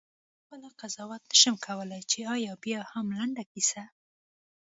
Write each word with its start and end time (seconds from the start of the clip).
زه 0.03 0.35
خپله 0.41 0.69
قضاوت 0.79 1.21
نه 1.29 1.35
شم 1.41 1.55
کولای 1.65 2.03
چې 2.11 2.19
آیا 2.35 2.53
بیاهم 2.63 3.07
لنډه 3.19 3.43
کیسه؟… 3.51 3.83